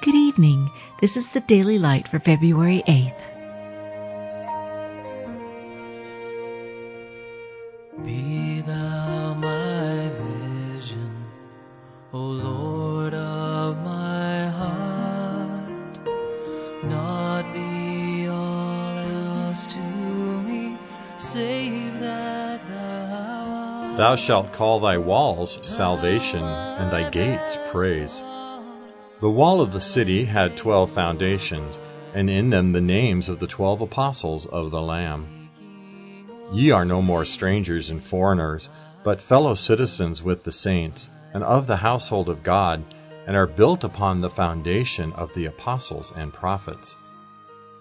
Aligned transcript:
Good 0.00 0.14
evening. 0.14 0.70
This 1.00 1.16
is 1.16 1.30
the 1.30 1.40
Daily 1.40 1.80
Light 1.80 2.06
for 2.06 2.20
February 2.20 2.84
8th. 2.86 3.20
Be 8.04 8.60
thou 8.60 9.34
my 9.34 10.08
vision, 10.08 11.24
O 12.12 12.18
Lord 12.20 13.12
of 13.12 13.78
my 13.78 14.48
heart, 14.50 15.98
not 16.84 17.52
be 17.52 18.28
all 18.28 18.98
else 18.98 19.66
to 19.66 19.80
me, 19.80 20.78
save 21.16 21.98
that 21.98 22.68
thou 22.68 23.88
art. 23.90 23.96
Thou 23.96 24.14
shalt 24.14 24.52
call 24.52 24.78
thy 24.78 24.98
walls 24.98 25.58
salvation, 25.66 26.44
and 26.44 26.92
thy 26.92 27.10
gates 27.10 27.58
praise. 27.72 28.22
The 29.20 29.28
wall 29.28 29.60
of 29.60 29.72
the 29.72 29.80
city 29.80 30.24
had 30.26 30.56
twelve 30.56 30.92
foundations, 30.92 31.76
and 32.14 32.30
in 32.30 32.50
them 32.50 32.70
the 32.70 32.80
names 32.80 33.28
of 33.28 33.40
the 33.40 33.48
twelve 33.48 33.80
apostles 33.80 34.46
of 34.46 34.70
the 34.70 34.80
Lamb. 34.80 35.48
Ye 36.52 36.70
are 36.70 36.84
no 36.84 37.02
more 37.02 37.24
strangers 37.24 37.90
and 37.90 38.00
foreigners, 38.00 38.68
but 39.02 39.20
fellow 39.20 39.54
citizens 39.54 40.22
with 40.22 40.44
the 40.44 40.52
saints, 40.52 41.08
and 41.34 41.42
of 41.42 41.66
the 41.66 41.78
household 41.78 42.28
of 42.28 42.44
God, 42.44 42.84
and 43.26 43.34
are 43.34 43.48
built 43.48 43.82
upon 43.82 44.20
the 44.20 44.30
foundation 44.30 45.12
of 45.14 45.34
the 45.34 45.46
apostles 45.46 46.12
and 46.14 46.32
prophets. 46.32 46.94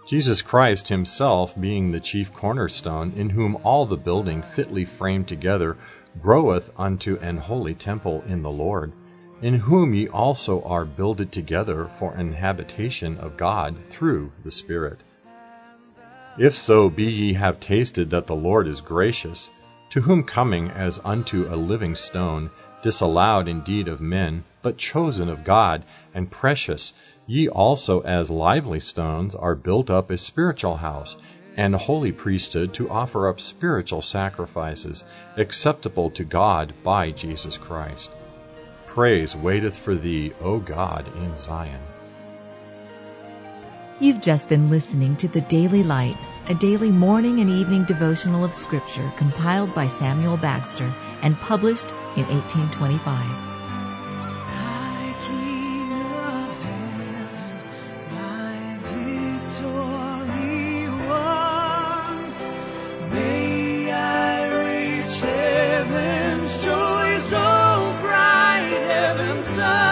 Jesus 0.07 0.41
Christ 0.41 0.87
himself 0.87 1.53
being 1.55 1.91
the 1.91 1.99
chief 1.99 2.33
cornerstone, 2.33 3.13
in 3.15 3.29
whom 3.29 3.59
all 3.63 3.85
the 3.85 3.95
building 3.95 4.41
fitly 4.41 4.85
framed 4.85 5.27
together 5.27 5.77
groweth 6.19 6.71
unto 6.79 7.19
an 7.21 7.37
holy 7.37 7.75
temple 7.75 8.23
in 8.27 8.41
the 8.41 8.49
Lord, 8.49 8.91
in 9.41 9.53
whom 9.53 9.93
ye 9.93 10.07
also 10.07 10.63
are 10.63 10.85
builded 10.85 11.31
together 11.31 11.89
for 11.99 12.13
an 12.13 12.33
habitation 12.33 13.17
of 13.17 13.37
God 13.37 13.75
through 13.89 14.31
the 14.43 14.51
Spirit. 14.51 14.99
If 16.39 16.55
so 16.55 16.89
be 16.89 17.05
ye 17.05 17.33
have 17.33 17.59
tasted 17.59 18.09
that 18.11 18.27
the 18.27 18.35
Lord 18.35 18.67
is 18.67 18.81
gracious, 18.81 19.49
to 19.89 20.01
whom 20.01 20.23
coming 20.23 20.69
as 20.71 20.99
unto 21.03 21.47
a 21.49 21.55
living 21.55 21.95
stone, 21.95 22.49
disallowed 22.81 23.47
indeed 23.47 23.87
of 23.87 24.01
men, 24.01 24.43
but 24.61 24.77
chosen 24.77 25.29
of 25.29 25.43
God, 25.43 25.83
and 26.13 26.29
precious, 26.29 26.93
ye 27.25 27.47
also 27.47 28.01
as 28.01 28.29
lively 28.29 28.79
stones 28.79 29.33
are 29.33 29.55
built 29.55 29.89
up 29.89 30.11
a 30.11 30.17
spiritual 30.17 30.77
house, 30.77 31.15
and 31.55 31.73
a 31.73 31.79
holy 31.79 32.11
priesthood 32.11 32.73
to 32.73 32.89
offer 32.89 33.29
up 33.29 33.39
spiritual 33.39 34.01
sacrifices, 34.01 35.03
acceptable 35.37 36.11
to 36.11 36.23
God 36.23 36.73
by 36.83 37.11
Jesus 37.11 37.57
Christ. 37.57 38.11
Praise 38.97 39.35
waiteth 39.35 39.77
for 39.77 39.93
thee, 39.93 40.33
O 40.41 40.57
God, 40.57 41.05
in 41.17 41.35
Zion. 41.35 41.83
You've 43.99 44.21
just 44.21 44.49
been 44.49 44.71
listening 44.71 45.17
to 45.17 45.27
the 45.27 45.39
Daily 45.39 45.83
Light, 45.83 46.17
a 46.49 46.55
daily 46.55 46.89
morning 46.89 47.39
and 47.39 47.47
evening 47.47 47.83
devotional 47.83 48.43
of 48.43 48.55
Scripture 48.55 49.13
compiled 49.15 49.75
by 49.75 49.85
Samuel 49.85 50.35
Bagster 50.35 50.91
and 51.21 51.37
published 51.37 51.91
in 52.15 52.25
1825. 52.25 53.23
High 54.57 55.13
King 55.27 55.93
of 55.93 56.63
heaven, 56.63 57.59
my 58.15 58.77
victory 58.81 60.89
won. 61.07 62.31
May 63.11 63.91
I 63.91 64.49
reach 64.65 65.19
heaven's 65.19 66.63
joy 66.63 67.19
so 67.19 67.37
bright, 67.37 67.37
heaven's 67.37 67.46
sun. 69.57 69.86